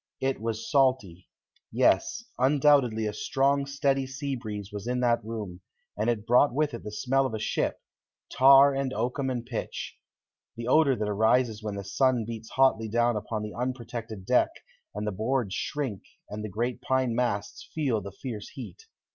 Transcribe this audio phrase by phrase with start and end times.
[0.19, 1.27] It was salty.
[1.71, 5.61] Yes, undoubtedly a strong, steady sea breeze was in that room,
[5.95, 7.79] and it brought with it the smell of a ship,
[8.35, 9.97] tar and oakum and pitch
[10.55, 14.49] the odor that arises when the sun beats hotly down upon the unprotected deck
[14.95, 18.87] and the boards shrink and the great pine masts feel the fierce heat.